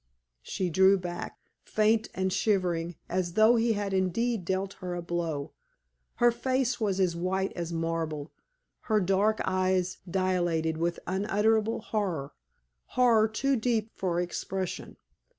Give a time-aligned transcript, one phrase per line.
[0.41, 5.51] She drew back, faint and shivering, as though he had indeed dealt her a blow;
[6.15, 8.31] her face was as white as marble,
[8.89, 12.33] her dark eyes dilated with unutterable horror
[12.97, 14.97] horror too deep for expression.